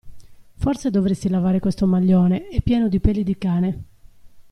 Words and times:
Forse 0.55 0.89
dovresti 0.89 1.29
lavare 1.29 1.59
questo 1.59 1.85
maglione, 1.85 2.47
è 2.47 2.59
pieno 2.63 2.87
di 2.87 2.99
peli 2.99 3.23
di 3.23 3.37
cane! 3.37 3.83